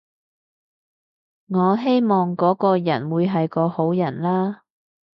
[1.45, 4.63] 我希望嗰個人會係個好人啦